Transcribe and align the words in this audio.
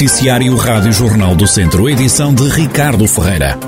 Noticiário 0.00 0.56
Rádio 0.56 0.92
Jornal 0.92 1.36
do 1.36 1.46
Centro, 1.46 1.86
edição 1.86 2.34
de 2.34 2.48
Ricardo 2.48 3.06
Ferreira. 3.06 3.58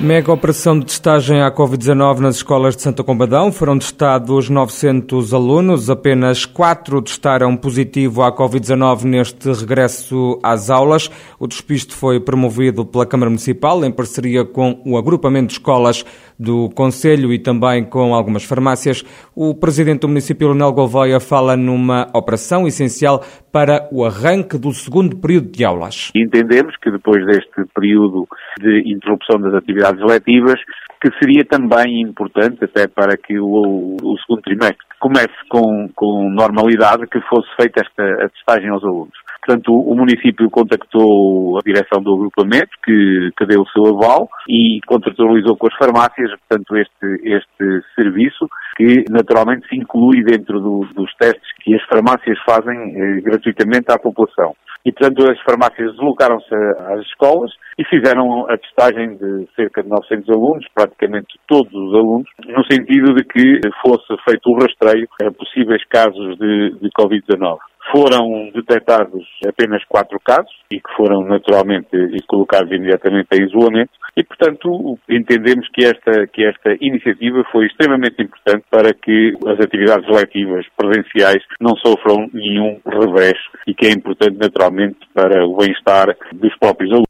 Mega 0.00 0.32
operação 0.32 0.78
de 0.78 0.86
testagem 0.86 1.42
à 1.42 1.50
Covid-19 1.50 2.20
nas 2.20 2.36
escolas 2.36 2.74
de 2.74 2.80
Santa 2.80 3.04
Combadão. 3.04 3.52
Foram 3.52 3.78
testados 3.78 4.48
900 4.48 5.34
alunos, 5.34 5.90
apenas 5.90 6.46
4 6.46 7.02
testaram 7.02 7.54
positivo 7.54 8.22
à 8.22 8.34
Covid-19 8.34 9.02
neste 9.02 9.52
regresso 9.52 10.38
às 10.42 10.70
aulas. 10.70 11.10
O 11.38 11.46
despiste 11.46 11.94
foi 11.94 12.18
promovido 12.18 12.86
pela 12.86 13.04
Câmara 13.04 13.28
Municipal 13.28 13.84
em 13.84 13.90
parceria 13.90 14.46
com 14.46 14.80
o 14.86 14.96
agrupamento 14.96 15.48
de 15.48 15.54
escolas 15.54 16.06
do 16.38 16.68
Conselho 16.70 17.32
e 17.32 17.38
também 17.38 17.84
com 17.84 18.14
algumas 18.14 18.44
farmácias. 18.44 19.02
O 19.34 19.54
presidente 19.54 20.00
do 20.00 20.08
município, 20.08 20.48
Leonel 20.48 20.72
Gouveia, 20.72 21.18
fala 21.18 21.56
numa 21.56 22.06
operação 22.14 22.66
essencial 22.66 23.24
para 23.52 23.88
o 23.90 24.04
arranque 24.04 24.56
do 24.56 24.72
segundo 24.72 25.16
período 25.16 25.50
de 25.50 25.64
aulas. 25.64 26.12
Entendemos 26.14 26.76
que 26.76 26.90
depois 26.90 27.26
deste 27.26 27.64
período 27.74 28.28
de 28.60 28.92
interrupção 28.92 29.40
das 29.40 29.54
atividades 29.54 30.00
letivas, 30.02 30.60
que 31.00 31.10
seria 31.18 31.44
também 31.44 32.02
importante, 32.02 32.64
até 32.64 32.86
para 32.88 33.16
que 33.16 33.38
o, 33.38 33.96
o 34.02 34.16
segundo 34.26 34.42
trimestre 34.42 34.78
comece 34.98 35.34
com, 35.48 35.88
com 35.94 36.28
normalidade, 36.30 37.06
que 37.06 37.20
fosse 37.22 37.48
feita 37.56 37.82
esta 37.84 38.24
a 38.24 38.28
testagem 38.28 38.68
aos 38.68 38.82
alunos. 38.82 39.16
Portanto, 39.44 39.72
o, 39.72 39.94
município 39.94 40.50
contactou 40.50 41.58
a 41.58 41.60
direção 41.64 42.02
do 42.02 42.14
agrupamento, 42.14 42.70
que, 42.84 43.30
que 43.36 43.46
deu 43.46 43.62
o 43.62 43.68
seu 43.68 43.96
aval, 43.96 44.28
e 44.48 44.80
contratualizou 44.86 45.56
com 45.56 45.66
as 45.66 45.74
farmácias, 45.76 46.30
portanto, 46.40 46.76
este, 46.76 47.20
este 47.24 47.82
serviço, 47.94 48.48
que 48.76 49.04
naturalmente 49.08 49.66
se 49.68 49.76
inclui 49.76 50.22
dentro 50.22 50.60
do, 50.60 50.86
dos 50.94 51.14
testes 51.16 51.48
que 51.60 51.74
as 51.74 51.82
farmácias 51.84 52.38
fazem 52.46 52.94
eh, 52.94 53.20
gratuitamente 53.20 53.90
à 53.90 53.98
população. 53.98 54.54
E, 54.84 54.92
portanto, 54.92 55.30
as 55.30 55.40
farmácias 55.42 55.90
deslocaram-se 55.92 56.54
às 56.54 57.00
escolas 57.00 57.50
e 57.78 57.84
fizeram 57.84 58.48
a 58.48 58.56
testagem 58.56 59.16
de 59.16 59.46
cerca 59.54 59.82
de 59.82 59.88
900 59.88 60.28
alunos, 60.30 60.66
praticamente 60.74 61.38
todos 61.46 61.72
os 61.72 61.94
alunos, 61.94 62.28
no 62.46 62.64
sentido 62.64 63.14
de 63.14 63.24
que 63.24 63.60
fosse 63.82 64.06
feito 64.24 64.48
o 64.50 64.58
rastreio 64.58 65.08
a 65.22 65.30
possíveis 65.30 65.84
casos 65.88 66.38
de, 66.38 66.70
de 66.80 66.88
Covid-19. 66.98 67.58
Foram 67.90 68.50
detectados 68.54 69.24
apenas 69.46 69.82
quatro 69.88 70.18
casos 70.20 70.52
e 70.70 70.76
que 70.76 70.92
foram 70.96 71.22
naturalmente 71.24 71.88
colocados 72.26 72.70
imediatamente 72.70 73.28
em 73.32 73.46
isolamento 73.46 73.92
e, 74.16 74.24
portanto, 74.24 74.98
entendemos 75.08 75.68
que 75.72 75.84
esta, 75.84 76.26
que 76.26 76.44
esta 76.44 76.76
iniciativa 76.80 77.44
foi 77.52 77.66
extremamente 77.66 78.20
importante 78.20 78.64
para 78.70 78.92
que 78.92 79.32
as 79.46 79.60
atividades 79.60 80.08
letivas 80.08 80.66
presenciais 80.76 81.42
não 81.60 81.76
sofram 81.76 82.28
nenhum 82.34 82.80
revés 82.84 83.38
e 83.66 83.72
que 83.72 83.86
é 83.86 83.92
importante 83.92 84.36
naturalmente 84.36 84.98
para 85.14 85.46
o 85.46 85.56
bem-estar 85.56 86.16
dos 86.32 86.56
próprios 86.58 86.90
alunos. 86.90 87.08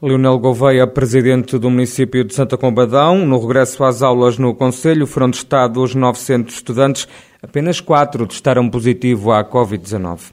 Leonel 0.00 0.38
Gouveia, 0.38 0.86
presidente 0.86 1.58
do 1.58 1.68
município 1.68 2.22
de 2.22 2.32
Santa 2.32 2.56
Combadão, 2.56 3.26
no 3.26 3.40
regresso 3.40 3.82
às 3.82 4.00
aulas 4.00 4.38
no 4.38 4.54
Conselho 4.54 5.08
foram 5.08 5.28
testados 5.28 5.92
900 5.92 6.54
estudantes, 6.54 7.08
apenas 7.42 7.80
quatro 7.80 8.26
testaram 8.26 8.68
positivo 8.68 9.32
à 9.32 9.44
Covid-19. 9.44 10.32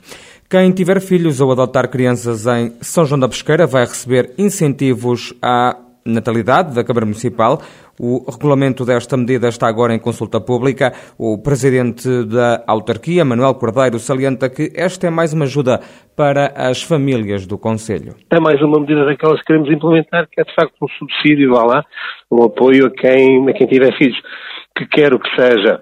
Quem 0.50 0.72
tiver 0.72 1.02
filhos 1.02 1.42
ou 1.42 1.52
adotar 1.52 1.90
crianças 1.90 2.46
em 2.46 2.72
São 2.82 3.06
João 3.06 3.20
da 3.20 3.28
Pesqueira 3.28 3.66
vai 3.66 3.82
receber 3.82 4.34
incentivos 4.38 5.34
à 5.42 5.76
natalidade 6.06 6.76
da 6.76 6.84
Câmara 6.84 7.06
Municipal. 7.06 7.60
O 8.00 8.30
regulamento 8.30 8.86
desta 8.86 9.18
medida 9.18 9.48
está 9.48 9.68
agora 9.68 9.96
em 9.96 10.00
consulta 10.00 10.40
pública. 10.40 10.94
O 11.18 11.42
presidente 11.42 12.26
da 12.26 12.64
autarquia, 12.68 13.26
Manuel 13.26 13.56
Cordeiro, 13.56 13.98
salienta 13.98 14.50
que 14.50 14.72
esta 14.76 15.08
é 15.08 15.10
mais 15.10 15.34
uma 15.34 15.46
ajuda 15.46 15.80
para 16.16 16.54
as 16.56 16.84
famílias 16.84 17.48
do 17.48 17.58
Conselho. 17.58 18.16
É 18.30 18.40
mais 18.40 18.62
uma 18.62 18.80
medida 18.80 19.06
daquelas 19.06 19.40
que 19.40 19.48
queremos 19.48 19.72
implementar, 19.72 20.28
que 20.32 20.42
é 20.42 20.44
de 20.44 20.54
facto 20.54 20.74
um 20.82 20.88
subsídio, 21.00 21.54
vá 21.54 21.64
lá, 21.64 21.84
um 22.32 22.44
apoio 22.44 22.88
a 22.88 22.92
quem, 22.92 23.50
a 23.50 23.54
quem 23.54 23.66
tiver 23.66 23.98
filhos. 23.98 24.18
Que 24.78 24.86
quero 24.86 25.18
que 25.18 25.30
seja 25.36 25.82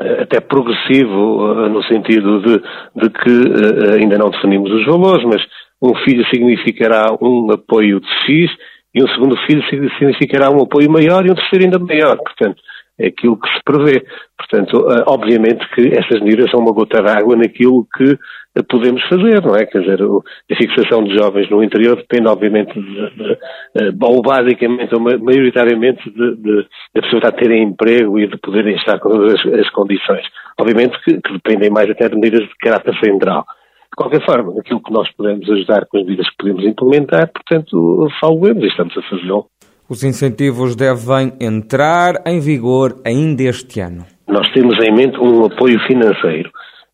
até 0.00 0.40
progressivo, 0.40 1.64
eh, 1.64 1.68
no 1.68 1.82
sentido 1.84 2.40
de, 2.40 2.62
de 2.96 3.10
que 3.10 3.30
eh, 3.30 4.00
ainda 4.00 4.18
não 4.18 4.30
definimos 4.30 4.70
os 4.70 4.84
valores, 4.86 5.24
mas 5.24 5.42
um 5.80 5.94
filho 6.04 6.24
significará 6.26 7.06
um 7.20 7.50
apoio 7.52 8.00
de 8.00 8.08
X 8.26 8.50
e 8.94 9.02
um 9.02 9.08
segundo 9.08 9.36
filho 9.46 9.62
significará 9.98 10.50
um 10.50 10.62
apoio 10.62 10.90
maior 10.90 11.26
e 11.26 11.30
um 11.30 11.34
terceiro 11.34 11.64
ainda 11.64 11.78
maior. 11.78 12.16
Portanto, 12.18 12.60
é 12.98 13.08
aquilo 13.08 13.36
que 13.36 13.48
se 13.48 13.62
prevê. 13.64 14.04
Portanto, 14.38 14.90
eh, 14.90 15.04
obviamente 15.06 15.66
que 15.74 15.88
essas 15.88 16.20
medidas 16.20 16.50
são 16.50 16.60
uma 16.60 16.72
gota 16.72 17.02
d'água 17.02 17.36
naquilo 17.36 17.86
que 17.96 18.12
eh, 18.12 18.18
podemos 18.68 19.02
fazer, 19.08 19.40
não 19.42 19.56
é? 19.56 19.64
Quer 19.64 19.80
dizer, 19.80 20.02
a 20.02 20.56
fixação 20.56 21.04
de 21.04 21.16
jovens 21.16 21.48
no 21.48 21.62
interior 21.62 21.96
depende, 21.96 22.28
obviamente, 22.28 22.74
de, 22.74 22.82
de, 22.82 23.10
de, 23.10 23.38
eh, 23.80 23.92
ou 24.02 24.20
basicamente, 24.20 24.94
ou 24.94 25.00
maioritariamente, 25.00 26.02
de, 26.10 26.36
de, 26.36 26.62
de 26.94 27.00
pessoas 27.00 27.24
a 27.24 27.32
terem 27.32 27.62
emprego 27.62 28.18
e 28.18 28.26
de 28.26 28.36
poderem 28.38 28.76
estar 28.76 28.98
com 28.98 29.08
todas 29.08 29.34
as, 29.34 29.60
as 29.60 29.70
condições. 29.70 30.24
Obviamente 30.60 30.98
que, 31.02 31.18
que 31.20 31.32
dependem 31.32 31.70
mais 31.70 31.88
até 31.88 32.08
de 32.08 32.14
medidas 32.14 32.42
de 32.42 32.54
caráter 32.60 32.94
central. 33.02 33.46
De 33.90 33.96
qualquer 33.96 34.24
forma, 34.24 34.58
aquilo 34.58 34.82
que 34.82 34.92
nós 34.92 35.10
podemos 35.12 35.48
ajudar 35.50 35.86
com 35.86 35.98
as 35.98 36.04
medidas 36.04 36.28
que 36.30 36.36
podemos 36.36 36.64
implementar, 36.64 37.30
portanto, 37.32 38.08
falamos 38.20 38.62
e 38.64 38.66
estamos 38.66 38.96
a 38.96 39.02
fazê-lo. 39.02 39.46
Os 39.88 40.04
incentivos 40.04 40.74
devem 40.76 41.32
entrar 41.40 42.22
em 42.26 42.40
vigor 42.40 42.96
ainda 43.04 43.42
este 43.42 43.80
ano. 43.80 44.04
Nós 44.26 44.50
temos 44.52 44.82
em 44.82 44.94
mente 44.94 45.18
um 45.18 45.44
apoio 45.44 45.78
financeiro 45.86 46.50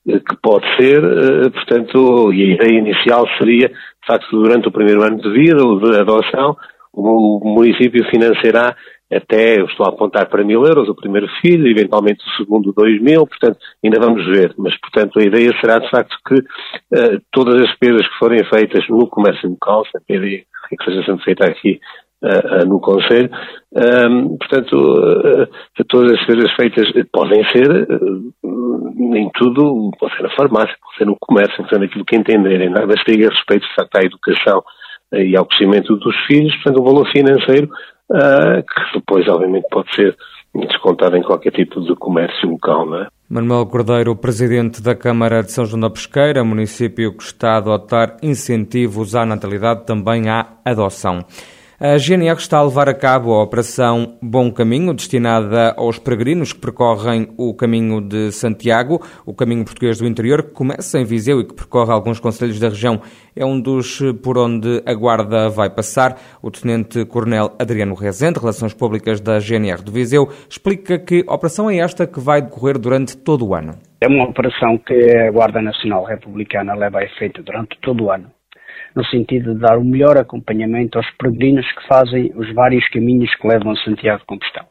que 0.09 0.37
pode 0.43 0.65
ser, 0.77 1.03
eh, 1.05 1.51
portanto, 1.51 2.33
e 2.33 2.43
a 2.43 2.55
ideia 2.55 2.79
inicial 2.79 3.27
seria, 3.39 3.69
de 3.69 4.07
facto, 4.07 4.31
durante 4.31 4.69
o 4.69 4.73
primeiro 4.73 5.03
ano 5.03 5.19
de 5.19 5.31
vida 5.31 5.63
ou 5.63 5.79
de 5.79 6.01
adoção, 6.01 6.57
o 6.93 7.41
município 7.45 8.05
financiará 8.11 8.75
até, 9.11 9.59
eu 9.59 9.67
estou 9.67 9.87
a 9.87 9.89
apontar 9.89 10.29
para 10.29 10.45
mil 10.45 10.65
euros 10.65 10.89
o 10.89 10.95
primeiro 10.95 11.29
filho, 11.41 11.67
eventualmente 11.67 12.23
o 12.27 12.37
segundo 12.37 12.73
dois 12.73 13.01
mil, 13.01 13.27
portanto, 13.27 13.59
ainda 13.83 14.01
vamos 14.01 14.27
ver. 14.27 14.55
Mas, 14.59 14.79
portanto, 14.81 15.19
a 15.19 15.23
ideia 15.23 15.51
será, 15.61 15.79
de 15.79 15.89
facto, 15.89 16.15
que 16.27 16.35
uh, 16.35 17.21
todas 17.33 17.55
as 17.55 17.69
despesas 17.69 18.07
que 18.07 18.19
forem 18.19 18.45
feitas 18.45 18.87
no 18.89 19.09
comércio 19.09 19.49
local, 19.49 19.85
sempre 19.87 20.15
a 20.15 20.19
ideia 20.19 20.45
que 20.69 20.85
seja 20.85 21.03
sendo 21.05 21.23
feita 21.23 21.47
aqui 21.47 21.81
no 22.67 22.81
Conselho, 22.81 23.31
portanto, 24.39 25.49
todas 25.89 26.13
as 26.13 26.19
despesas 26.19 26.53
feitas 26.57 26.89
podem 27.13 27.49
ser, 27.51 27.87
nem 28.97 29.31
tudo, 29.35 29.91
pode 29.99 30.17
ser 30.17 30.23
na 30.23 30.35
farmácia, 30.35 30.75
pode 30.83 30.97
ser 30.97 31.05
no 31.07 31.17
comércio, 31.21 31.57
portanto, 31.59 31.85
aquilo 31.85 32.05
que 32.05 32.17
entenderem, 32.17 32.71
nada 32.71 32.95
estiga 32.95 33.29
a 33.29 33.31
respeito, 33.31 33.67
de 33.67 33.75
facto, 33.75 33.97
à 33.97 34.01
educação 34.01 34.63
e 35.13 35.37
ao 35.37 35.47
crescimento 35.47 35.97
dos 35.97 36.17
filhos, 36.27 36.55
portanto, 36.57 36.81
o 36.81 36.85
valor 36.85 37.11
financeiro 37.11 37.71
uh, 38.11 38.63
que 38.63 38.99
depois, 38.99 39.29
obviamente, 39.29 39.67
pode 39.71 39.95
ser 39.95 40.17
descontado 40.55 41.17
em 41.17 41.23
qualquer 41.23 41.53
tipo 41.53 41.81
de 41.81 41.95
comércio 41.97 42.49
local, 42.49 42.87
não 42.87 43.03
é? 43.03 43.07
Manuel 43.29 43.67
Cordeiro, 43.67 44.17
presidente 44.17 44.83
da 44.83 44.95
Câmara 44.95 45.43
de 45.43 45.53
São 45.53 45.67
João 45.67 45.81
da 45.81 45.91
Pesqueira, 45.91 46.43
município 46.43 47.15
que 47.15 47.23
está 47.23 47.53
a 47.53 47.57
adotar 47.59 48.17
incentivos 48.23 49.15
à 49.15 49.27
natalidade, 49.27 49.85
também 49.85 50.31
à 50.31 50.47
adoção. 50.65 51.25
A 51.81 51.97
GNR 51.97 52.37
está 52.37 52.59
a 52.59 52.65
levar 52.65 52.89
a 52.89 52.93
cabo 52.93 53.33
a 53.33 53.45
Operação 53.45 54.19
Bom 54.21 54.51
Caminho, 54.51 54.93
destinada 54.93 55.77
aos 55.77 55.97
peregrinos 55.97 56.53
que 56.53 56.59
percorrem 56.59 57.29
o 57.39 57.55
caminho 57.55 58.01
de 58.01 58.33
Santiago, 58.33 59.01
o 59.25 59.33
caminho 59.33 59.65
português 59.65 59.97
do 59.97 60.05
interior, 60.05 60.43
que 60.43 60.51
começa 60.51 60.99
em 60.99 61.05
Viseu 61.05 61.39
e 61.39 61.47
que 61.47 61.55
percorre 61.55 61.93
alguns 61.93 62.19
conselhos 62.19 62.59
da 62.59 62.71
região. 62.71 63.01
É 63.37 63.45
um 63.45 63.61
dos 63.61 64.01
por 64.25 64.37
onde 64.37 64.83
a 64.85 64.93
Guarda 64.93 65.49
vai 65.49 65.71
passar. 65.71 66.17
O 66.43 66.51
Tenente-Coronel 66.51 67.55
Adriano 67.61 67.95
Rezende, 67.95 68.41
Relações 68.41 68.75
Públicas 68.75 69.21
da 69.21 69.39
GNR 69.39 69.81
de 69.81 69.93
Viseu, 69.93 70.29
explica 70.51 70.99
que 70.99 71.25
operação 71.29 71.71
é 71.71 71.77
esta 71.77 72.09
que 72.09 72.19
vai 72.19 72.43
decorrer 72.43 72.77
durante 72.77 73.17
todo 73.17 73.47
o 73.47 73.55
ano. 73.55 73.77
É 74.01 74.09
uma 74.09 74.25
operação 74.25 74.79
que 74.79 75.17
a 75.17 75.31
Guarda 75.31 75.63
Nacional 75.63 76.03
Republicana 76.05 76.75
leva 76.75 76.99
a 76.99 77.05
efeito 77.05 77.41
durante 77.41 77.79
todo 77.81 78.07
o 78.07 78.11
ano 78.11 78.37
no 78.99 79.05
sentido 79.05 79.55
de 79.55 79.61
dar 79.61 79.79
o 79.79 79.85
melhor 79.85 80.19
acompanhamento 80.19 80.99
aos 80.99 81.09
peregrinos 81.13 81.65
que 81.73 81.87
fazem 81.87 82.33
os 82.35 82.53
vários 82.53 82.87
caminhos 82.89 83.33
que 83.37 83.47
levam 83.47 83.71
a 83.71 83.77
Santiago 83.77 84.19
de 84.19 84.27
Compostela. 84.27 84.67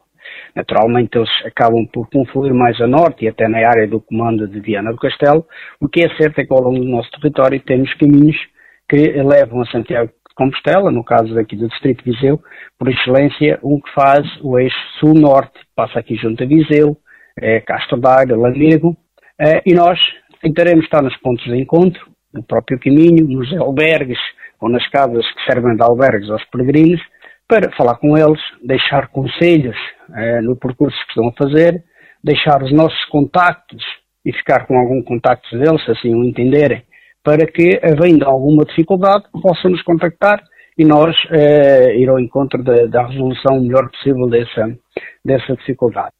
Naturalmente, 0.54 1.16
eles 1.16 1.30
acabam 1.46 1.86
por 1.90 2.10
confluir 2.10 2.52
mais 2.52 2.78
a 2.78 2.86
norte 2.86 3.24
e 3.24 3.28
até 3.28 3.48
na 3.48 3.66
área 3.66 3.88
do 3.88 4.02
comando 4.02 4.46
de 4.46 4.60
Viana 4.60 4.92
do 4.92 4.98
Castelo. 4.98 5.46
O 5.80 5.88
que 5.88 6.04
é 6.04 6.14
certo 6.16 6.40
é 6.40 6.44
que 6.44 6.52
ao 6.52 6.60
longo 6.60 6.78
do 6.78 6.84
nosso 6.84 7.10
território 7.12 7.58
temos 7.60 7.92
caminhos 7.94 8.36
que 8.86 8.96
levam 9.22 9.62
a 9.62 9.66
Santiago 9.66 10.08
de 10.08 10.34
Compostela, 10.34 10.90
no 10.90 11.02
caso 11.02 11.38
aqui 11.38 11.56
do 11.56 11.68
Distrito 11.68 12.04
de 12.04 12.12
Viseu, 12.12 12.38
por 12.78 12.88
excelência, 12.90 13.58
um 13.62 13.80
que 13.80 13.90
faz 13.94 14.26
o 14.42 14.58
eixo 14.58 14.76
sul-norte, 15.00 15.58
passa 15.74 15.98
aqui 15.98 16.16
junto 16.16 16.42
a 16.42 16.46
Viseu, 16.46 16.98
é 17.40 17.60
Castro 17.60 17.98
Daire, 17.98 18.34
Lamego, 18.34 18.94
é, 19.40 19.62
e 19.64 19.72
nós 19.72 19.98
tentaremos 20.42 20.84
estar 20.84 21.02
nos 21.02 21.16
pontos 21.18 21.44
de 21.44 21.56
encontro, 21.56 22.17
no 22.38 22.42
próprio 22.44 22.78
caminho, 22.78 23.26
nos 23.28 23.52
albergues 23.58 24.18
ou 24.60 24.68
nas 24.68 24.86
casas 24.88 25.24
que 25.32 25.52
servem 25.52 25.76
de 25.76 25.82
albergues 25.82 26.30
aos 26.30 26.44
peregrinos, 26.46 27.00
para 27.46 27.70
falar 27.76 27.96
com 27.96 28.16
eles, 28.16 28.40
deixar 28.62 29.08
conselhos 29.08 29.76
eh, 30.14 30.40
no 30.42 30.56
percurso 30.56 30.96
que 31.06 31.10
estão 31.10 31.28
a 31.28 31.32
fazer, 31.32 31.82
deixar 32.22 32.62
os 32.62 32.72
nossos 32.72 33.02
contactos 33.06 33.82
e 34.24 34.32
ficar 34.32 34.66
com 34.66 34.76
algum 34.76 35.02
contacto 35.02 35.58
deles, 35.58 35.88
assim 35.88 36.14
o 36.14 36.24
entenderem, 36.24 36.82
para 37.24 37.46
que, 37.46 37.80
havendo 37.82 38.26
alguma 38.26 38.64
dificuldade, 38.64 39.24
possam 39.42 39.70
nos 39.70 39.82
contactar 39.82 40.42
e 40.76 40.84
nós 40.84 41.16
eh, 41.30 41.96
ir 41.96 42.08
ao 42.08 42.20
encontro 42.20 42.62
da, 42.62 43.06
resolução 43.06 43.60
melhor 43.60 43.90
possível 43.90 44.28
dessa, 44.28 44.78
dessa 45.24 45.56
dificuldade. 45.56 46.12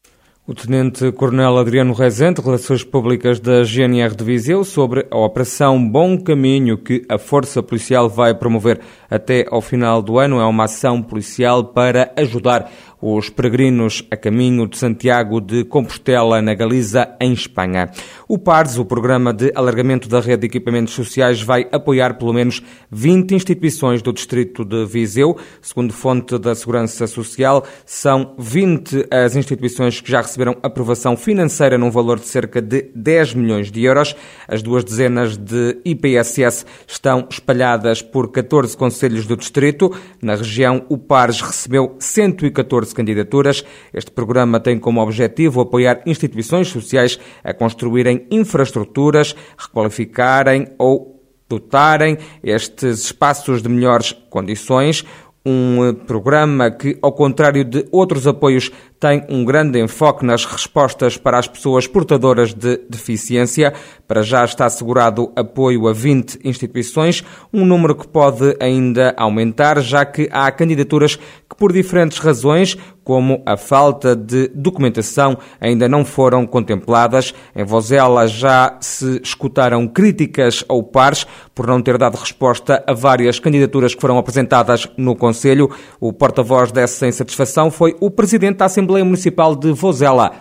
O 0.49 0.55
Tenente-Coronel 0.55 1.59
Adriano 1.59 1.93
Rezende, 1.93 2.41
Relações 2.41 2.83
Públicas 2.83 3.39
da 3.39 3.63
GNR 3.63 4.15
de 4.15 4.23
Viseu, 4.23 4.63
sobre 4.63 5.05
a 5.11 5.15
Operação 5.15 5.87
Bom 5.87 6.19
Caminho 6.19 6.75
que 6.75 7.05
a 7.07 7.19
Força 7.19 7.61
Policial 7.61 8.09
vai 8.09 8.33
promover 8.33 8.79
até 9.07 9.45
ao 9.47 9.61
final 9.61 10.01
do 10.01 10.17
ano. 10.17 10.39
É 10.39 10.45
uma 10.45 10.63
ação 10.63 11.03
policial 11.03 11.65
para 11.65 12.11
ajudar 12.17 12.71
os 13.01 13.29
peregrinos 13.29 14.03
a 14.11 14.17
caminho 14.17 14.67
de 14.67 14.77
Santiago 14.77 15.39
de 15.39 15.63
Compostela, 15.63 16.41
na 16.41 16.53
Galiza, 16.53 17.15
em 17.19 17.33
Espanha. 17.33 17.89
O 18.27 18.37
PARS, 18.37 18.77
o 18.77 18.85
Programa 18.85 19.33
de 19.33 19.51
Alargamento 19.55 20.09
da 20.09 20.19
Rede 20.19 20.41
de 20.41 20.47
Equipamentos 20.47 20.93
Sociais, 20.93 21.41
vai 21.41 21.67
apoiar 21.71 22.15
pelo 22.17 22.33
menos 22.33 22.61
20 22.91 23.33
instituições 23.33 24.01
do 24.01 24.11
Distrito 24.11 24.65
de 24.65 24.85
Viseu. 24.85 25.37
Segundo 25.61 25.93
fonte 25.93 26.37
da 26.37 26.53
Segurança 26.53 27.07
Social, 27.07 27.65
são 27.85 28.35
20 28.37 29.07
as 29.09 29.35
instituições 29.35 30.01
que 30.01 30.11
já 30.11 30.21
receberam 30.21 30.57
aprovação 30.61 31.15
financeira 31.15 31.77
num 31.77 31.91
valor 31.91 32.19
de 32.19 32.27
cerca 32.27 32.61
de 32.61 32.89
10 32.93 33.33
milhões 33.33 33.71
de 33.71 33.83
euros. 33.83 34.15
As 34.47 34.61
duas 34.61 34.83
dezenas 34.83 35.37
de 35.37 35.77
IPSS 35.85 36.65
estão 36.87 37.27
espalhadas 37.29 38.01
por 38.01 38.31
14 38.31 38.75
conselhos 38.75 39.25
do 39.25 39.37
Distrito. 39.37 39.91
Na 40.21 40.35
região, 40.35 40.85
o 40.89 40.97
PARS 40.97 41.41
recebeu 41.41 41.95
114 41.99 42.88
14 42.89 42.95
candidaturas. 42.95 43.63
Este 43.93 44.11
programa 44.11 44.59
tem 44.59 44.79
como 44.79 45.01
objetivo 45.01 45.61
apoiar 45.61 46.01
instituições 46.05 46.67
sociais 46.67 47.19
a 47.43 47.53
construírem 47.53 48.25
infraestruturas, 48.31 49.35
requalificarem 49.57 50.67
ou 50.77 51.19
dotarem 51.47 52.17
estes 52.43 53.05
espaços 53.05 53.61
de 53.61 53.69
melhores 53.69 54.11
condições. 54.29 55.05
Um 55.45 55.93
programa 56.05 56.69
que, 56.69 56.97
ao 57.01 57.13
contrário 57.13 57.63
de 57.63 57.87
outros 57.91 58.27
apoios 58.27 58.71
tem 58.99 59.23
um 59.29 59.45
grande 59.45 59.79
enfoque 59.79 60.25
nas 60.25 60.43
respostas 60.43 61.15
para 61.15 61.39
as 61.39 61.47
pessoas 61.47 61.87
portadoras 61.87 62.53
de 62.53 62.81
deficiência. 62.89 63.73
Para 64.05 64.21
já 64.21 64.43
está 64.43 64.65
assegurado 64.65 65.31
apoio 65.35 65.87
a 65.87 65.93
20 65.93 66.39
instituições, 66.43 67.23
um 67.53 67.65
número 67.65 67.95
que 67.95 68.07
pode 68.07 68.57
ainda 68.59 69.13
aumentar, 69.15 69.79
já 69.81 70.03
que 70.03 70.27
há 70.31 70.51
candidaturas 70.51 71.15
que, 71.15 71.55
por 71.57 71.71
diferentes 71.71 72.17
razões, 72.17 72.77
como 73.03 73.41
a 73.45 73.57
falta 73.57 74.15
de 74.15 74.49
documentação, 74.49 75.37
ainda 75.59 75.87
não 75.87 76.05
foram 76.05 76.45
contempladas. 76.45 77.33
Em 77.55 77.63
Vozela 77.63 78.27
já 78.27 78.77
se 78.81 79.19
escutaram 79.23 79.87
críticas 79.87 80.63
ou 80.67 80.83
pares 80.83 81.25
por 81.55 81.65
não 81.65 81.81
ter 81.81 81.97
dado 81.97 82.17
resposta 82.17 82.83
a 82.85 82.93
várias 82.93 83.39
candidaturas 83.39 83.95
que 83.95 84.01
foram 84.01 84.17
apresentadas 84.17 84.87
no 84.95 85.15
Conselho. 85.15 85.71
O 85.99 86.13
porta-voz 86.13 86.71
dessa 86.71 87.07
insatisfação 87.07 87.71
foi 87.71 87.95
o 87.99 88.11
Presidente 88.11 88.57
da 88.57 88.65
Assembleia 88.65 88.88
Assembleia 88.89 89.05
Municipal 89.05 89.55
de 89.55 89.71
Vozela, 89.71 90.31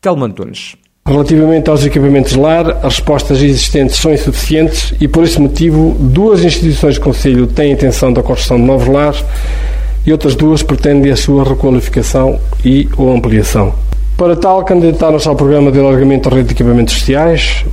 Telman 0.00 0.30
Tunes. 0.30 0.76
Relativamente 1.04 1.68
aos 1.68 1.84
equipamentos 1.84 2.32
de 2.32 2.38
lar, 2.38 2.70
as 2.76 2.98
respostas 2.98 3.42
existentes 3.42 3.96
são 3.96 4.12
insuficientes 4.12 4.94
e, 5.00 5.08
por 5.08 5.24
esse 5.24 5.40
motivo, 5.40 5.96
duas 5.98 6.44
instituições 6.44 6.94
do 6.94 7.00
Conselho 7.00 7.48
têm 7.48 7.72
intenção 7.72 8.12
da 8.12 8.22
construção 8.22 8.56
de 8.56 8.62
novos 8.62 8.86
lares 8.86 9.24
e 10.06 10.12
outras 10.12 10.36
duas 10.36 10.62
pretendem 10.62 11.10
a 11.10 11.16
sua 11.16 11.42
requalificação 11.42 12.38
e 12.64 12.88
ou 12.96 13.12
ampliação. 13.12 13.74
Para 14.16 14.36
tal, 14.36 14.64
candidataram-se 14.64 15.26
ao 15.26 15.34
Programa 15.34 15.72
de 15.72 15.80
Alargamento 15.80 16.30
da 16.30 16.36
Rede 16.36 16.48
de 16.48 16.54
Equipamentos 16.54 16.94
Sociais, 16.94 17.64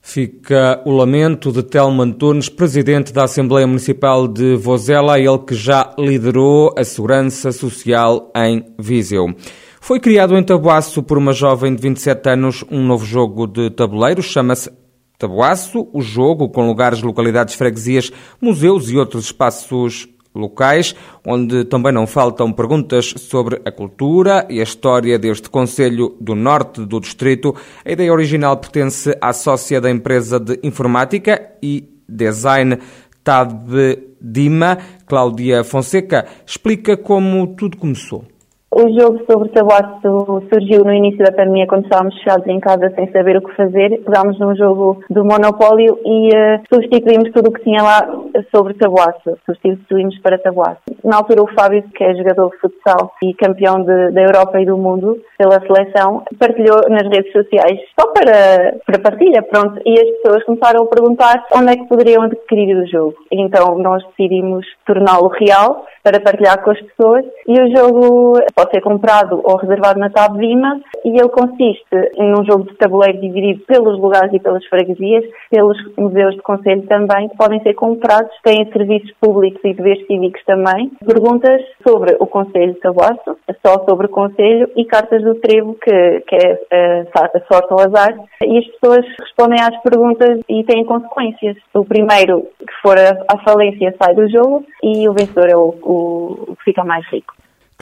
Fica 0.01 0.83
o 0.85 0.91
lamento 0.91 1.53
de 1.53 1.63
Telmo 1.63 2.03
Antunes, 2.03 2.49
presidente 2.49 3.13
da 3.13 3.25
Assembleia 3.25 3.67
Municipal 3.67 4.27
de 4.27 4.57
Vozela, 4.57 5.19
ele 5.19 5.39
que 5.39 5.55
já 5.55 5.95
liderou 5.99 6.75
a 6.77 6.85
segurança 6.85 7.53
social 7.53 8.31
em 8.37 8.65
Viseu. 8.79 9.35
Foi 9.81 10.01
criado 10.01 10.37
em 10.37 10.43
Tabuaço 10.43 11.03
por 11.03 11.19
uma 11.19 11.33
jovem 11.33 11.75
de 11.75 11.83
27 11.83 12.29
anos 12.31 12.65
um 12.71 12.83
novo 12.83 13.05
jogo 13.05 13.47
de 13.47 13.71
tabuleiro, 13.71 14.23
chama-se 14.23 14.71
Tabuaço, 15.19 15.89
o 15.93 16.01
jogo 16.01 16.49
com 16.49 16.67
lugares, 16.67 17.03
localidades, 17.03 17.55
freguesias, 17.55 18.11
museus 18.41 18.91
e 18.91 18.97
outros 18.97 19.27
espaços 19.27 20.09
locais, 20.35 20.95
onde 21.25 21.65
também 21.65 21.93
não 21.93 22.07
faltam 22.07 22.53
perguntas 22.53 23.15
sobre 23.17 23.61
a 23.65 23.71
cultura 23.71 24.47
e 24.51 24.61
a 24.61 24.63
história 24.63 25.19
deste 25.19 25.49
Conselho 25.49 26.17
do 26.21 26.35
Norte 26.35 26.85
do 26.85 27.01
Distrito. 27.01 27.55
A 27.85 27.93
ideia 27.93 28.13
original 28.13 28.57
pertence 28.57 29.17
à 29.21 29.33
sócia 29.33 29.81
da 29.81 29.91
empresa 29.91 30.41
de 30.41 30.59
informática 30.63 31.53
e 31.63 31.89
design 32.09 32.79
TAB 33.23 33.71
Dima, 34.21 34.79
Cláudia 35.07 35.63
Fonseca, 35.65 36.27
explica 36.47 36.97
como 36.97 37.55
tudo 37.55 37.77
começou. 37.77 38.34
O 38.77 38.91
jogo 38.91 39.21
sobre 39.31 39.51
tabaco 39.51 40.43
surgiu 40.53 40.83
no 40.83 40.93
início 40.93 41.25
da 41.25 41.31
pandemia, 41.31 41.65
quando 41.65 41.85
estávamos 41.85 42.13
fechados 42.19 42.45
em 42.49 42.59
casa 42.59 42.93
sem 42.97 43.09
saber 43.13 43.37
o 43.37 43.41
que 43.41 43.55
fazer. 43.55 44.03
Pegámos 44.05 44.37
num 44.41 44.57
jogo 44.57 44.99
do 45.09 45.25
Monopólio 45.25 45.97
e 46.05 46.29
uh, 46.31 46.61
substituímos 46.75 47.31
tudo 47.31 47.51
o 47.51 47.53
que 47.53 47.63
tinha 47.63 47.81
lá 47.81 48.01
sobre 48.53 48.75
tabuaço. 48.75 49.39
Substituímos 49.47 50.19
para 50.19 50.39
tabuaço. 50.39 50.81
Na 51.05 51.19
altura, 51.19 51.45
o 51.45 51.55
Fábio, 51.55 51.85
que 51.95 52.03
é 52.03 52.17
jogador 52.17 52.51
de 52.51 52.59
futsal 52.59 53.13
e 53.23 53.33
campeão 53.35 53.81
de, 53.81 54.11
da 54.11 54.23
Europa 54.23 54.61
e 54.61 54.67
do 54.67 54.77
mundo 54.77 55.21
pela 55.39 55.61
seleção, 55.61 56.25
partilhou 56.37 56.81
nas 56.89 57.09
redes 57.09 57.31
sociais 57.31 57.79
só 57.97 58.09
para, 58.09 58.75
para 58.85 58.99
partilha, 58.99 59.41
pronto. 59.43 59.81
E 59.87 59.93
as 59.93 60.09
pessoas 60.17 60.43
começaram 60.43 60.83
a 60.83 60.87
perguntar 60.87 61.47
onde 61.55 61.75
é 61.75 61.77
que 61.77 61.87
poderiam 61.87 62.23
adquirir 62.25 62.77
o 62.77 62.89
jogo. 62.89 63.15
Então, 63.31 63.79
nós 63.79 64.03
decidimos 64.09 64.67
torná-lo 64.85 65.29
real 65.29 65.87
para 66.03 66.21
partilhar 66.21 66.63
com 66.63 66.71
as 66.71 66.81
pessoas 66.81 67.25
e 67.49 67.61
o 67.61 67.77
jogo 67.77 68.39
pode 68.65 68.71
ser 68.71 68.81
comprado 68.81 69.41
ou 69.45 69.57
reservado 69.57 69.99
na 69.99 70.11
Tab 70.11 70.37
Vima 70.37 70.81
e 71.05 71.11
ele 71.11 71.29
consiste 71.29 71.85
num 72.17 72.45
jogo 72.45 72.65
de 72.65 72.77
tabuleiro 72.77 73.21
dividido 73.21 73.65
pelos 73.67 73.99
lugares 73.99 74.33
e 74.33 74.41
pelas 74.41 74.65
freguesias, 74.67 75.25
pelos 75.51 75.77
museus 75.97 76.35
de 76.35 76.43
conselho 76.43 76.83
também, 76.87 77.29
que 77.29 77.37
podem 77.37 77.61
ser 77.63 77.75
comprados, 77.75 78.33
têm 78.43 78.71
serviços 78.73 79.13
públicos 79.21 79.61
e 79.65 79.75
deveres 79.75 80.07
cívicos 80.07 80.43
também, 80.45 80.91
perguntas 81.05 81.63
sobre 81.87 82.17
o 82.19 82.27
Conselho 82.27 82.75
de 82.75 82.81
Tabuaço, 82.81 83.37
só 83.65 83.85
sobre 83.85 84.07
o 84.07 84.11
Conselho 84.11 84.71
e 84.77 84.85
cartas 84.85 85.23
do 85.23 85.35
trevo, 85.37 85.75
que, 85.75 86.21
que 86.21 86.37
é 86.37 86.61
eh, 86.71 87.07
a 87.15 87.41
sorte 87.53 87.73
ao 87.73 87.81
azar, 87.81 88.15
e 88.43 88.59
as 88.59 88.67
pessoas 88.67 89.05
respondem 89.21 89.61
às 89.61 89.77
perguntas 89.83 90.41
e 90.49 90.65
têm 90.65 90.85
consequências. 90.85 91.57
O 91.75 91.85
primeiro 91.85 92.43
que 92.59 92.75
for 92.83 92.97
à 92.99 93.39
falência 93.45 93.95
sai 94.01 94.15
do 94.15 94.29
jogo 94.29 94.65
e 94.83 95.09
o 95.09 95.13
vencedor 95.13 95.49
é 95.49 95.57
o 95.57 95.75
o, 95.83 96.57
que 96.57 96.65
fica 96.65 96.85
mais 96.85 97.07
rico. 97.09 97.35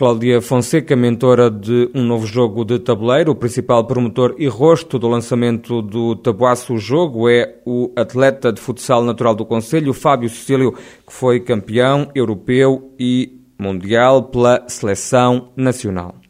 Cláudia 0.03 0.43
Fonseca, 0.43 0.97
mentora 0.97 1.49
de 1.49 1.89
um 1.95 2.03
novo 2.03 2.27
jogo 2.27 2.65
de 2.65 2.81
tabuleiro, 2.81 3.31
o 3.31 3.37
principal 3.37 3.85
promotor 3.85 4.35
e 4.37 4.49
rosto 4.49 4.99
do 4.99 5.07
lançamento 5.07 5.81
do 5.81 6.17
Tabuaço 6.17 6.77
Jogo 6.77 7.29
é 7.29 7.61
o 7.65 7.89
atleta 7.95 8.53
de 8.53 8.61
futsal 8.61 9.05
natural 9.05 9.33
do 9.33 9.47
Conselho, 9.47 9.95
Fábio 9.95 10.29
Cecílio, 10.29 10.73
que 10.73 11.13
foi 11.13 11.39
campeão 11.39 12.11
europeu 12.17 12.93
e 12.99 13.45
mundial 13.57 14.25
pela 14.25 14.69
seleção 14.69 15.53
nacional. 15.57 16.22